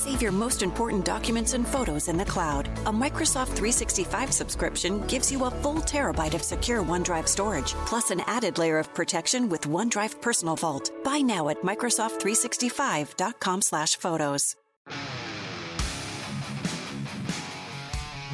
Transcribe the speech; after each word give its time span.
Save 0.00 0.22
your 0.22 0.32
most 0.32 0.62
important 0.62 1.04
documents 1.04 1.52
and 1.52 1.68
photos 1.68 2.08
in 2.08 2.16
the 2.16 2.24
cloud. 2.24 2.68
A 2.86 2.90
Microsoft 2.90 3.48
365 3.48 4.32
subscription 4.32 5.06
gives 5.08 5.30
you 5.30 5.44
a 5.44 5.50
full 5.50 5.82
terabyte 5.82 6.32
of 6.32 6.42
secure 6.42 6.82
OneDrive 6.82 7.28
storage, 7.28 7.74
plus 7.84 8.10
an 8.10 8.22
added 8.26 8.56
layer 8.56 8.78
of 8.78 8.94
protection 8.94 9.50
with 9.50 9.64
OneDrive 9.64 10.22
Personal 10.22 10.56
Vault. 10.56 10.90
Buy 11.04 11.18
now 11.18 11.50
at 11.50 11.60
Microsoft365.com/photos. 11.60 14.56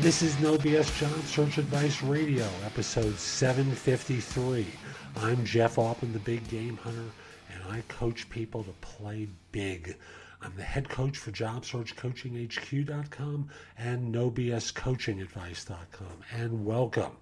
This 0.01 0.23
is 0.23 0.39
No 0.39 0.57
BS 0.59 0.97
Job 1.01 1.21
Search 1.25 1.59
Advice 1.59 2.01
Radio, 2.01 2.49
episode 2.65 3.19
753. 3.19 4.69
I'm 5.17 5.45
Jeff 5.45 5.79
Altman, 5.79 6.13
the 6.13 6.21
Big 6.21 6.49
Game 6.49 6.77
Hunter, 6.77 7.11
and 7.53 7.61
I 7.69 7.83
coach 7.89 8.31
people 8.31 8.63
to 8.63 8.73
play 8.83 9.27
big. 9.51 9.97
I'm 10.47 10.55
the 10.55 10.63
head 10.63 10.89
coach 10.89 11.19
for 11.19 11.33
JobSearchCoachingHQ.com 11.33 13.49
and 13.77 14.15
NoBSCoachingAdvice.com. 14.15 16.23
And 16.33 16.65
welcome. 16.65 17.17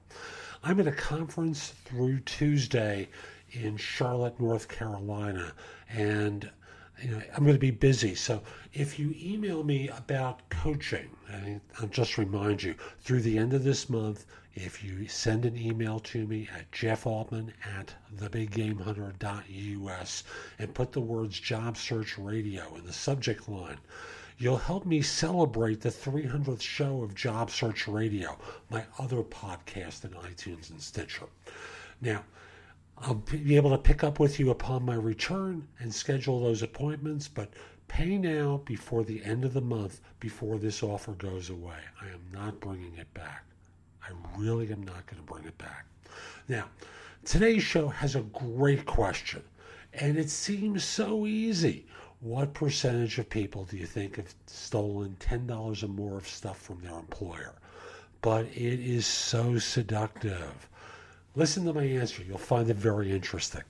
I'm 0.63 0.79
at 0.79 0.87
a 0.87 0.93
conference 0.93 1.73
through 1.87 2.21
Tuesday 2.21 3.09
in 3.51 3.79
Charlotte, 3.79 4.39
North 4.39 4.69
Carolina, 4.69 5.55
and 5.89 6.51
you 7.05 7.11
know, 7.11 7.21
I'm 7.37 7.45
going 7.45 7.55
to 7.55 7.61
be 7.61 7.71
busy. 7.71 8.15
So 8.15 8.43
if 8.73 8.99
you 8.99 9.15
email 9.19 9.63
me 9.63 9.89
about 9.89 10.49
coaching, 10.49 11.11
I'll 11.79 11.89
just 11.89 12.17
remind 12.17 12.63
you 12.63 12.75
through 13.01 13.21
the 13.21 13.37
end 13.37 13.53
of 13.53 13.63
this 13.63 13.91
month, 13.91 14.25
if 14.55 14.83
you 14.83 15.07
send 15.07 15.45
an 15.45 15.59
email 15.59 16.01
to 16.01 16.27
me 16.27 16.49
at 16.57 16.73
jeffaltman 16.73 17.53
at 17.77 17.93
thebiggamehunter.us 18.17 20.25
and 20.59 20.75
put 20.75 20.93
the 20.93 21.01
words 21.01 21.39
job 21.39 21.77
search 21.77 22.17
radio 22.17 22.75
in 22.77 22.87
the 22.87 22.93
subject 22.93 23.51
line, 23.51 23.81
you'll 24.39 24.57
help 24.57 24.87
me 24.87 25.03
celebrate 25.03 25.83
the 25.83 25.91
300th 25.91 26.63
show 26.63 27.03
of 27.03 27.15
Job 27.15 27.51
Search 27.51 27.87
Radio, 27.87 28.39
my 28.71 28.83
other 28.99 29.23
podcast 29.23 30.05
in 30.05 30.13
iTunes 30.13 30.71
and 30.71 30.81
Stitcher. 30.81 31.27
Now, 32.01 32.25
I'll 32.99 33.15
be 33.15 33.57
able 33.57 33.71
to 33.71 33.79
pick 33.79 34.05
up 34.05 34.21
with 34.21 34.39
you 34.39 34.51
upon 34.51 34.85
my 34.85 34.95
return 34.95 35.67
and 35.81 35.95
schedule 35.95 36.41
those 36.41 36.63
appointments, 36.63 37.29
but 37.29 37.53
pay 37.89 38.17
now 38.17 38.63
before 38.65 39.05
the 39.05 39.23
end 39.25 39.45
of 39.45 39.53
the 39.53 39.61
month 39.61 40.01
before 40.21 40.59
this 40.59 40.83
offer 40.83 41.13
goes 41.13 41.51
away. 41.51 41.79
I 42.01 42.07
am 42.07 42.23
not 42.33 42.61
bringing 42.61 42.97
it 42.97 43.13
back. 43.13 43.45
I 44.03 44.13
really 44.39 44.71
am 44.73 44.83
not 44.83 45.07
going 45.07 45.23
to 45.23 45.33
bring 45.33 45.45
it 45.45 45.59
back. 45.59 45.87
Now, 46.49 46.67
today's 47.25 47.63
show 47.63 47.89
has 47.89 48.15
a 48.17 48.23
great 48.23 48.87
question, 48.87 49.43
and 49.93 50.17
it 50.17 50.31
seems 50.31 50.85
so 50.85 51.27
easy. 51.27 51.87
What 52.21 52.55
percentage 52.55 53.19
of 53.19 53.29
people 53.29 53.65
do 53.65 53.77
you 53.77 53.87
think 53.87 54.17
have 54.17 54.35
stolen 54.47 55.17
$10 55.21 55.83
or 55.83 55.89
more 55.89 56.17
of 56.17 56.29
stuff 56.29 56.59
from 56.59 56.81
their 56.81 56.99
employer? 56.99 57.55
But 58.23 58.47
it 58.47 58.81
is 58.81 59.07
so 59.07 59.59
seductive. 59.59 60.69
Listen 61.37 61.65
to 61.65 61.73
my 61.73 61.83
answer. 61.83 62.23
You'll 62.23 62.39
find 62.39 62.71
it 62.71 62.77
very 62.77 63.11
interesting. 63.11 63.63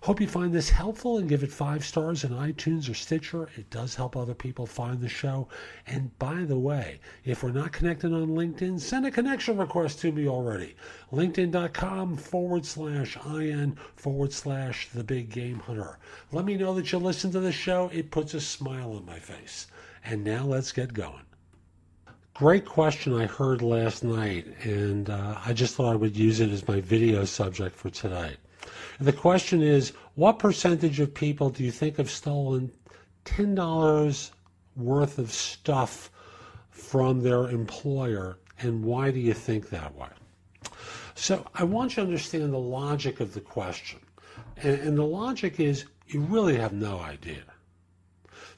Hope 0.00 0.22
you 0.22 0.26
find 0.26 0.54
this 0.54 0.70
helpful 0.70 1.18
and 1.18 1.28
give 1.28 1.42
it 1.42 1.52
five 1.52 1.84
stars 1.84 2.24
in 2.24 2.30
iTunes 2.30 2.90
or 2.90 2.94
Stitcher. 2.94 3.50
It 3.56 3.68
does 3.68 3.94
help 3.94 4.16
other 4.16 4.32
people 4.32 4.64
find 4.64 5.02
the 5.02 5.08
show. 5.10 5.46
And 5.86 6.18
by 6.18 6.44
the 6.44 6.58
way, 6.58 6.98
if 7.26 7.42
we're 7.42 7.52
not 7.52 7.72
connected 7.72 8.14
on 8.14 8.28
LinkedIn, 8.28 8.80
send 8.80 9.04
a 9.04 9.10
connection 9.10 9.58
request 9.58 10.00
to 10.00 10.12
me 10.12 10.28
already. 10.28 10.76
LinkedIn.com 11.12 12.16
forward 12.16 12.64
slash 12.64 13.18
IN 13.26 13.76
forward 13.96 14.32
slash 14.32 14.88
the 14.88 15.04
big 15.04 15.28
game 15.28 15.58
hunter. 15.58 15.98
Let 16.32 16.46
me 16.46 16.56
know 16.56 16.72
that 16.72 16.90
you 16.90 16.98
listen 16.98 17.30
to 17.32 17.40
the 17.40 17.52
show. 17.52 17.90
It 17.92 18.10
puts 18.10 18.32
a 18.32 18.40
smile 18.40 18.92
on 18.92 19.04
my 19.04 19.18
face. 19.18 19.66
And 20.02 20.24
now 20.24 20.46
let's 20.46 20.72
get 20.72 20.94
going. 20.94 21.29
Great 22.40 22.64
question 22.64 23.12
I 23.12 23.26
heard 23.26 23.60
last 23.60 24.02
night, 24.02 24.46
and 24.62 25.10
uh, 25.10 25.36
I 25.44 25.52
just 25.52 25.74
thought 25.74 25.92
I 25.92 25.96
would 25.96 26.16
use 26.16 26.40
it 26.40 26.48
as 26.48 26.66
my 26.66 26.80
video 26.80 27.26
subject 27.26 27.76
for 27.76 27.90
today. 27.90 28.34
And 28.98 29.06
the 29.06 29.12
question 29.12 29.60
is 29.60 29.92
what 30.14 30.38
percentage 30.38 31.00
of 31.00 31.12
people 31.12 31.50
do 31.50 31.62
you 31.62 31.70
think 31.70 31.98
have 31.98 32.08
stolen 32.08 32.72
$10 33.26 34.30
worth 34.74 35.18
of 35.18 35.30
stuff 35.30 36.10
from 36.70 37.20
their 37.20 37.50
employer, 37.50 38.38
and 38.58 38.84
why 38.84 39.10
do 39.10 39.20
you 39.20 39.34
think 39.34 39.68
that 39.68 39.94
way? 39.94 40.08
So 41.16 41.46
I 41.54 41.64
want 41.64 41.90
you 41.90 41.96
to 41.96 42.08
understand 42.08 42.54
the 42.54 42.58
logic 42.58 43.20
of 43.20 43.34
the 43.34 43.42
question. 43.42 44.00
And, 44.62 44.80
and 44.80 44.96
the 44.96 45.04
logic 45.04 45.60
is 45.60 45.84
you 46.06 46.20
really 46.22 46.56
have 46.56 46.72
no 46.72 47.00
idea. 47.00 47.42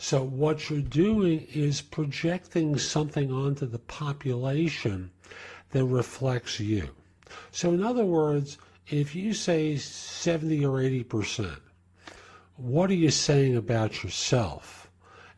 So 0.03 0.21
what 0.21 0.69
you're 0.69 0.81
doing 0.81 1.47
is 1.55 1.81
projecting 1.81 2.77
something 2.77 3.31
onto 3.31 3.67
the 3.67 3.79
population 3.79 5.13
that 5.71 5.85
reflects 5.85 6.59
you. 6.59 6.89
So 7.53 7.73
in 7.73 7.85
other 7.85 8.05
words, 8.05 8.59
if 8.89 9.15
you 9.15 9.33
say 9.33 9.77
70 9.77 10.67
or 10.67 10.81
80%, 10.81 11.57
what 12.57 12.91
are 12.91 12.95
you 12.95 13.11
saying 13.11 13.57
about 13.57 14.03
yourself? 14.03 14.91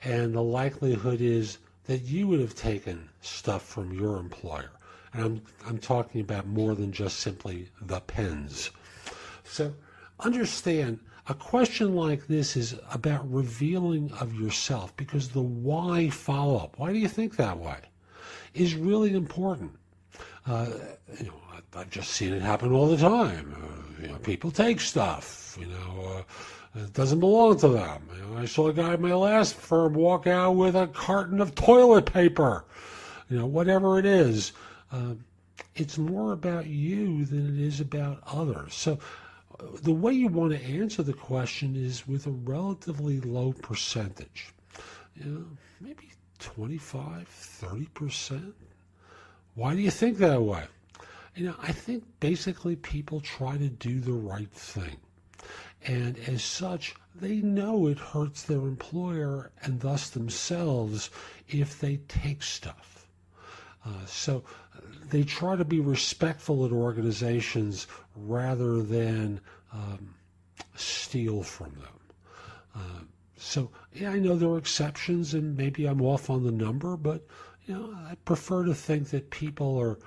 And 0.03 0.35
the 0.35 0.43
likelihood 0.43 1.21
is 1.21 1.59
that 1.85 2.01
you 2.01 2.27
would 2.29 2.41
have 2.41 2.55
taken 2.55 3.11
stuff 3.21 3.67
from 3.67 3.93
your 3.93 4.17
employer. 4.17 4.71
And 5.13 5.23
I'm, 5.23 5.43
I'm 5.67 5.79
talking 5.79 6.23
about 6.23 6.47
more 6.47 6.75
than 6.75 6.91
just 6.91 7.19
simply 7.19 7.69
the 7.83 8.01
pens. 8.01 8.71
So 9.45 9.75
understand 10.21 11.01
a 11.27 11.35
question 11.35 11.95
like 11.95 12.27
this 12.27 12.57
is 12.57 12.77
about 12.93 13.31
revealing 13.33 14.13
of 14.21 14.35
yourself 14.35 14.95
because 14.97 15.29
the 15.29 15.41
why 15.41 16.11
follow 16.11 16.57
up, 16.57 16.79
why 16.79 16.93
do 16.93 16.99
you 16.99 17.09
think 17.09 17.37
that 17.37 17.59
way, 17.59 17.79
is 18.53 18.75
really 18.75 19.15
important. 19.15 19.73
Uh, 20.47 20.67
you 21.19 21.27
know, 21.27 21.35
I've 21.75 21.91
just 21.91 22.11
seen 22.11 22.33
it 22.33 22.43
happen 22.43 22.73
all 22.73 22.89
the 22.89 22.97
time. 22.97 23.55
Uh, 23.57 24.03
you 24.03 24.09
know, 24.09 24.19
people 24.19 24.51
take 24.51 24.81
stuff, 24.81 25.57
you 25.59 25.67
know, 25.67 26.17
uh, 26.17 26.23
it 26.77 26.93
doesn't 26.93 27.21
belong 27.21 27.59
to 27.59 27.69
them. 27.69 28.09
You 28.15 28.23
know, 28.23 28.39
I 28.39 28.45
saw 28.45 28.69
a 28.69 28.73
guy 28.73 28.93
at 28.93 29.01
my 29.01 29.15
last 29.15 29.55
firm 29.55 29.95
walk 29.95 30.27
out 30.27 30.53
with 30.53 30.75
a 30.75 30.89
carton 30.89 31.41
of 31.41 31.55
toilet 31.55 32.07
paper. 32.07 32.65
You 33.31 33.39
know, 33.39 33.47
whatever 33.47 33.99
it 33.99 34.05
is, 34.05 34.53
uh, 34.93 35.15
it's 35.75 35.99
more 35.99 36.33
about 36.33 36.67
you 36.67 37.25
than 37.25 37.57
it 37.57 37.65
is 37.65 37.81
about 37.81 38.23
others. 38.27 38.75
So 38.75 38.99
the 39.83 39.93
way 39.93 40.13
you 40.13 40.29
want 40.29 40.53
to 40.53 40.65
answer 40.65 41.03
the 41.03 41.13
question 41.13 41.77
is 41.77 42.07
with 42.07 42.27
a 42.27 42.31
relatively 42.31 43.21
low 43.21 43.53
percentage. 43.53 44.53
You 45.17 45.25
know, 45.25 45.45
maybe 45.81 46.11
25, 46.39 47.29
30%. 47.63 48.53
Why 49.55 49.75
do 49.75 49.81
you 49.81 49.91
think 49.91 50.19
that 50.19 50.43
way? 50.43 50.65
You 51.37 51.47
know, 51.47 51.55
I 51.63 51.73
think 51.73 52.05
basically 52.21 52.77
people 52.77 53.21
try 53.21 53.57
to 53.57 53.69
do 53.69 54.01
the 54.01 54.13
right 54.13 54.51
thing. 54.51 54.97
And 55.87 56.19
as 56.29 56.43
such, 56.43 56.95
they 57.15 57.37
know 57.37 57.87
it 57.87 57.99
hurts 57.99 58.43
their 58.43 58.59
employer 58.59 59.53
and 59.63 59.81
thus 59.81 60.11
themselves 60.11 61.11
if 61.49 61.81
they 61.81 61.99
take 62.09 62.43
stuff. 62.43 62.94
Uh, 63.85 64.07
so 64.07 64.43
they 65.11 65.23
try 65.23 65.57
to 65.57 65.65
be 65.65 65.81
respectful 65.81 66.65
at 66.65 66.73
organizations 66.73 67.87
rather 68.17 68.83
than 68.83 69.41
um, 69.73 70.15
steal 70.75 71.43
from 71.43 71.71
them. 71.73 72.01
Uh, 72.75 73.05
so 73.37 73.71
yeah, 73.93 74.11
I 74.11 74.19
know 74.19 74.37
there 74.37 74.49
are 74.49 74.59
exceptions, 74.59 75.35
and 75.35 75.57
maybe 75.57 75.87
I'm 75.87 76.03
off 76.03 76.31
on 76.31 76.45
the 76.45 76.53
number, 76.53 76.97
but 76.97 77.27
you 77.67 77.75
know, 77.75 77.97
I 78.09 78.15
prefer 78.25 78.65
to 78.65 78.75
think 78.75 79.11
that 79.11 79.31
people 79.31 79.79
are 79.79 79.99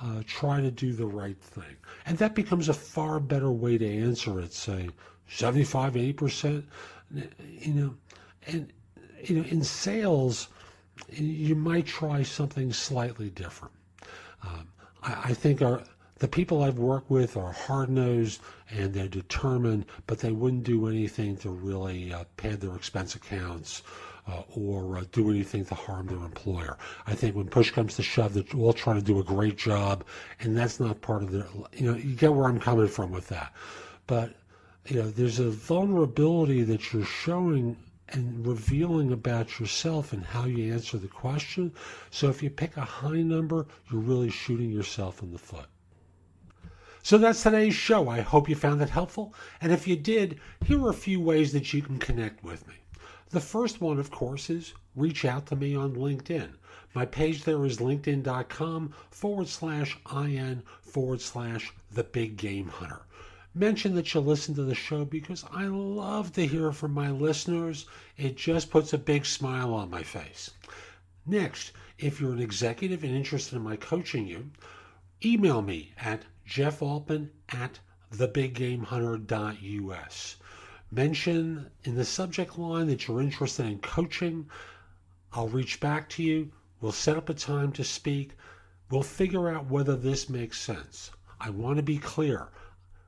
uh, 0.00 0.22
trying 0.26 0.64
to 0.64 0.70
do 0.70 0.92
the 0.92 1.06
right 1.06 1.38
thing, 1.38 1.76
and 2.06 2.18
that 2.18 2.34
becomes 2.34 2.68
a 2.68 2.74
far 2.74 3.20
better 3.20 3.50
way 3.50 3.78
to 3.78 3.86
answer 3.86 4.40
it. 4.40 4.52
Say 4.52 4.90
75, 5.28 5.96
80 5.96 6.12
percent, 6.12 6.64
you 7.12 7.72
know, 7.72 7.94
and 8.46 8.72
you 9.22 9.36
know, 9.36 9.44
in 9.48 9.62
sales, 9.62 10.48
you 11.12 11.54
might 11.54 11.86
try 11.86 12.22
something 12.22 12.72
slightly 12.72 13.30
different. 13.30 13.74
Um, 14.42 14.68
I, 15.02 15.30
I, 15.30 15.34
think 15.34 15.62
our 15.62 15.82
the 16.18 16.28
people 16.28 16.62
I've 16.62 16.78
worked 16.78 17.10
with 17.10 17.36
are 17.36 17.52
hard 17.52 17.90
nosed 17.90 18.40
and 18.70 18.92
they're 18.92 19.08
determined, 19.08 19.86
but 20.06 20.18
they 20.20 20.32
wouldn't 20.32 20.64
do 20.64 20.88
anything 20.88 21.36
to 21.38 21.50
really 21.50 22.12
uh, 22.12 22.24
pad 22.36 22.60
their 22.60 22.74
expense 22.74 23.14
accounts. 23.14 23.82
Uh, 24.26 24.42
or 24.56 24.96
uh, 24.96 25.04
do 25.12 25.28
anything 25.28 25.66
to 25.66 25.74
harm 25.74 26.06
their 26.06 26.16
employer. 26.16 26.78
I 27.06 27.14
think 27.14 27.36
when 27.36 27.46
push 27.46 27.70
comes 27.70 27.96
to 27.96 28.02
shove, 28.02 28.32
they're 28.32 28.58
all 28.58 28.72
trying 28.72 28.96
to 28.96 29.04
do 29.04 29.20
a 29.20 29.22
great 29.22 29.58
job, 29.58 30.02
and 30.40 30.56
that's 30.56 30.80
not 30.80 31.02
part 31.02 31.22
of 31.22 31.30
their. 31.30 31.44
You 31.74 31.92
know, 31.92 31.98
you 31.98 32.14
get 32.14 32.32
where 32.32 32.48
I'm 32.48 32.58
coming 32.58 32.88
from 32.88 33.10
with 33.10 33.28
that. 33.28 33.52
But 34.06 34.32
you 34.86 34.96
know, 34.96 35.10
there's 35.10 35.40
a 35.40 35.50
vulnerability 35.50 36.62
that 36.62 36.90
you're 36.90 37.04
showing 37.04 37.76
and 38.08 38.46
revealing 38.46 39.12
about 39.12 39.58
yourself 39.58 40.12
and 40.12 40.24
how 40.24 40.44
you 40.44 40.72
answer 40.72 40.98
the 40.98 41.08
question. 41.08 41.72
So 42.10 42.28
if 42.28 42.42
you 42.42 42.50
pick 42.50 42.76
a 42.76 42.82
high 42.82 43.22
number, 43.22 43.66
you're 43.90 44.00
really 44.00 44.30
shooting 44.30 44.70
yourself 44.70 45.22
in 45.22 45.32
the 45.32 45.38
foot. 45.38 45.66
So 47.02 47.18
that's 47.18 47.42
today's 47.42 47.74
show. 47.74 48.08
I 48.08 48.20
hope 48.20 48.48
you 48.48 48.54
found 48.54 48.80
it 48.80 48.88
helpful. 48.88 49.34
And 49.60 49.72
if 49.72 49.86
you 49.86 49.94
did, 49.94 50.40
here 50.64 50.82
are 50.84 50.90
a 50.90 50.94
few 50.94 51.20
ways 51.20 51.52
that 51.52 51.72
you 51.72 51.82
can 51.82 51.98
connect 51.98 52.42
with 52.42 52.66
me. 52.66 52.74
The 53.28 53.40
first 53.40 53.80
one, 53.80 53.98
of 53.98 54.10
course, 54.10 54.48
is 54.48 54.74
reach 54.96 55.24
out 55.24 55.46
to 55.46 55.56
me 55.56 55.74
on 55.74 55.96
LinkedIn. 55.96 56.52
My 56.94 57.04
page 57.04 57.42
there 57.44 57.64
is 57.66 57.78
linkedin.com 57.78 58.94
forward 59.10 59.48
slash 59.48 59.98
IN 60.14 60.62
forward 60.80 61.20
slash 61.20 61.72
the 61.90 62.04
big 62.04 62.36
game 62.36 62.68
hunter. 62.68 63.02
Mention 63.56 63.94
that 63.94 64.12
you 64.12 64.20
listen 64.20 64.52
to 64.56 64.64
the 64.64 64.74
show 64.74 65.04
because 65.04 65.44
I 65.52 65.66
love 65.66 66.32
to 66.32 66.44
hear 66.44 66.72
from 66.72 66.92
my 66.92 67.12
listeners. 67.12 67.86
It 68.16 68.36
just 68.36 68.68
puts 68.68 68.92
a 68.92 68.98
big 68.98 69.24
smile 69.24 69.72
on 69.72 69.90
my 69.90 70.02
face. 70.02 70.50
Next, 71.24 71.70
if 71.96 72.20
you're 72.20 72.32
an 72.32 72.40
executive 72.40 73.04
and 73.04 73.14
interested 73.14 73.54
in 73.54 73.62
my 73.62 73.76
coaching 73.76 74.26
you, 74.26 74.50
email 75.24 75.62
me 75.62 75.92
at 75.96 76.24
jeffaltman 76.44 77.30
at 77.48 77.78
thebiggamehunter.us. 78.12 80.36
Mention 80.90 81.70
in 81.84 81.94
the 81.94 82.04
subject 82.04 82.58
line 82.58 82.88
that 82.88 83.06
you're 83.06 83.22
interested 83.22 83.66
in 83.66 83.78
coaching. 83.78 84.50
I'll 85.32 85.48
reach 85.48 85.78
back 85.78 86.08
to 86.10 86.24
you. 86.24 86.50
We'll 86.80 86.90
set 86.90 87.16
up 87.16 87.28
a 87.28 87.34
time 87.34 87.70
to 87.74 87.84
speak. 87.84 88.32
We'll 88.90 89.04
figure 89.04 89.48
out 89.48 89.70
whether 89.70 89.94
this 89.94 90.28
makes 90.28 90.60
sense. 90.60 91.12
I 91.40 91.50
want 91.50 91.76
to 91.76 91.84
be 91.84 91.98
clear. 91.98 92.48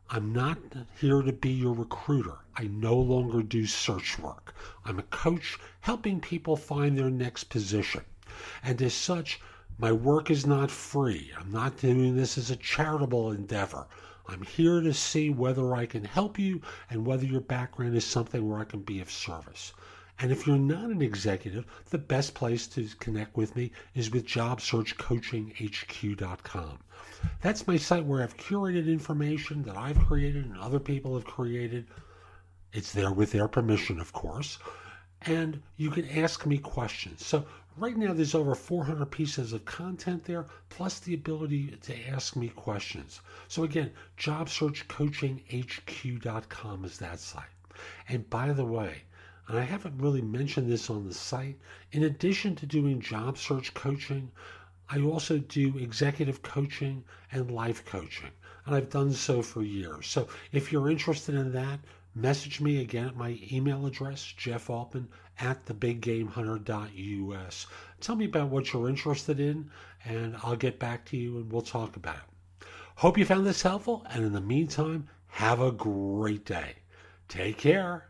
I'm 0.09 0.33
not 0.33 0.59
here 1.01 1.21
to 1.21 1.33
be 1.33 1.51
your 1.51 1.75
recruiter. 1.75 2.37
I 2.55 2.69
no 2.69 2.97
longer 2.97 3.43
do 3.43 3.67
search 3.67 4.21
work. 4.21 4.55
I'm 4.85 5.01
a 5.01 5.03
coach 5.03 5.59
helping 5.81 6.21
people 6.21 6.57
find 6.57 6.97
their 6.97 7.11
next 7.11 7.45
position. 7.45 8.05
And 8.63 8.81
as 8.81 8.95
such, 8.95 9.41
my 9.79 9.91
work 9.91 10.31
is 10.31 10.47
not 10.47 10.71
free. 10.71 11.33
I'm 11.37 11.51
not 11.51 11.79
doing 11.79 12.15
this 12.15 12.39
as 12.39 12.53
a 12.53 12.57
charitable 12.57 13.33
endeavor. 13.33 13.89
I'm 14.29 14.43
here 14.43 14.81
to 14.81 14.95
see 14.95 15.29
whether 15.29 15.75
I 15.75 15.87
can 15.87 16.05
help 16.05 16.39
you 16.39 16.63
and 16.89 17.05
whether 17.05 17.27
your 17.27 17.41
background 17.41 17.97
is 17.97 18.05
something 18.05 18.49
where 18.49 18.61
I 18.61 18.65
can 18.65 18.83
be 18.83 19.01
of 19.01 19.11
service. 19.11 19.73
And 20.21 20.31
if 20.31 20.47
you're 20.47 20.57
not 20.57 20.91
an 20.91 21.03
executive, 21.03 21.67
the 21.91 21.99
best 21.99 22.33
place 22.33 22.69
to 22.69 22.89
connect 23.01 23.37
with 23.37 23.57
me 23.57 23.73
is 23.95 24.11
with 24.11 24.25
JobSearchCoachingHQ.com. 24.27 26.79
That's 27.47 27.69
my 27.69 27.77
site 27.77 28.05
where 28.05 28.25
I've 28.25 28.37
curated 28.37 28.89
information 28.89 29.63
that 29.63 29.77
I've 29.77 30.01
created 30.01 30.47
and 30.47 30.59
other 30.59 30.81
people 30.81 31.15
have 31.15 31.25
created. 31.25 31.87
It's 32.73 32.93
there 32.93 33.13
with 33.13 33.31
their 33.31 33.47
permission, 33.47 34.01
of 34.01 34.13
course. 34.13 34.59
And 35.23 35.63
you 35.77 35.93
can 35.93 36.09
ask 36.09 36.45
me 36.45 36.59
questions. 36.59 37.25
So 37.25 37.47
Right 37.77 37.97
now, 37.97 38.15
there's 38.15 38.35
over 38.35 38.57
400 38.57 39.07
pieces 39.13 39.53
of 39.53 39.65
content 39.65 40.25
there, 40.25 40.49
plus 40.71 40.99
the 40.99 41.15
ability 41.15 41.79
to 41.83 42.09
ask 42.09 42.35
me 42.35 42.49
questions. 42.49 43.21
So, 43.47 43.63
again, 43.63 43.93
JobSearchCoachingHQ.com 44.19 46.85
is 46.85 46.99
that 46.99 47.21
site. 47.21 47.45
And 48.09 48.29
by 48.29 48.53
the 48.55 48.65
way, 48.65 49.03
and 49.47 49.57
I 49.57 49.63
haven't 49.63 49.99
really 49.99 50.23
mentioned 50.23 50.69
this 50.69 50.91
on 50.91 51.07
the 51.07 51.15
site, 51.15 51.61
in 51.93 52.03
addition 52.03 52.57
to 52.57 52.67
doing 52.67 53.01
job 53.01 53.39
search 53.39 53.73
coaching, 53.73 54.33
I 54.89 55.01
also 55.01 55.39
do 55.39 55.79
executive 55.79 56.43
coaching 56.43 57.05
and 57.33 57.51
life 57.51 57.85
coaching. 57.85 58.31
And 58.65 58.75
I've 58.75 58.91
done 58.91 59.13
so 59.13 59.43
for 59.43 59.63
years. 59.63 60.07
So 60.07 60.29
if 60.53 60.71
you're 60.71 60.91
interested 60.91 61.35
in 61.35 61.53
that, 61.53 61.81
message 62.15 62.61
me 62.61 62.81
again 62.81 63.09
at 63.09 63.17
my 63.17 63.39
email 63.51 63.87
address, 63.87 64.33
Jeff 64.37 64.71
at 64.71 65.67
thebiggamehunter.us. 65.67 67.67
Tell 68.01 68.17
me 68.17 68.25
about 68.25 68.49
what 68.49 68.73
you're 68.73 68.89
interested 68.89 69.41
in, 69.41 69.71
and 70.05 70.37
I'll 70.43 70.57
get 70.57 70.79
back 70.79 71.05
to 71.07 71.17
you 71.17 71.39
and 71.39 71.53
we'll 71.53 71.63
talk 71.63 71.97
about 71.97 72.17
it. 72.17 72.67
Hope 72.97 73.19
you 73.19 73.27
found 73.27 73.47
this 73.47 73.63
helpful, 73.63 74.07
and 74.11 74.25
in 74.25 74.33
the 74.33 74.41
meantime, 74.41 75.09
have 75.27 75.61
a 75.61 75.73
great 75.73 76.47
day. 76.47 76.77
Take 77.29 77.59
care. 77.59 78.09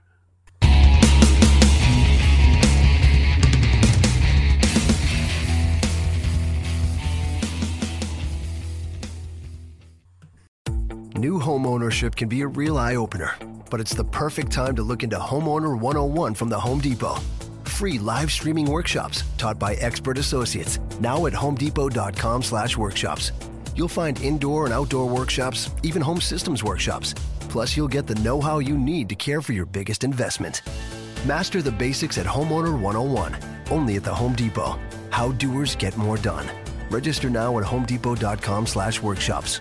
New 11.26 11.40
home 11.40 11.66
ownership 11.66 12.14
can 12.14 12.28
be 12.28 12.42
a 12.42 12.46
real 12.46 12.78
eye 12.78 12.94
opener 12.94 13.34
but 13.70 13.80
it's 13.80 13.94
the 13.94 14.04
perfect 14.04 14.52
time 14.52 14.76
to 14.76 14.82
look 14.82 15.02
into 15.02 15.16
Homeowner 15.16 15.78
101 15.78 16.34
from 16.34 16.48
the 16.48 16.58
Home 16.58 16.80
Depot. 16.80 17.16
Free 17.64 17.98
live 17.98 18.30
streaming 18.30 18.66
workshops 18.66 19.24
taught 19.36 19.58
by 19.58 19.74
expert 19.74 20.18
associates 20.18 20.78
now 21.00 21.26
at 21.26 21.32
homedepot.com/workshops. 21.32 23.32
You'll 23.74 23.88
find 23.88 24.20
indoor 24.22 24.64
and 24.64 24.72
outdoor 24.72 25.08
workshops, 25.08 25.70
even 25.82 26.00
home 26.00 26.20
systems 26.20 26.64
workshops. 26.64 27.14
Plus, 27.40 27.76
you'll 27.76 27.88
get 27.88 28.06
the 28.06 28.14
know-how 28.16 28.60
you 28.60 28.78
need 28.78 29.08
to 29.08 29.14
care 29.14 29.42
for 29.42 29.52
your 29.52 29.66
biggest 29.66 30.04
investment. 30.04 30.62
Master 31.26 31.60
the 31.60 31.72
basics 31.72 32.18
at 32.18 32.26
Homeowner 32.26 32.78
101, 32.78 33.36
only 33.70 33.96
at 33.96 34.04
the 34.04 34.14
Home 34.14 34.34
Depot. 34.34 34.78
How 35.10 35.32
doers 35.32 35.76
get 35.76 35.96
more 35.96 36.16
done. 36.16 36.46
Register 36.90 37.28
now 37.28 37.58
at 37.58 37.64
homedepot.com/workshops. 37.64 39.60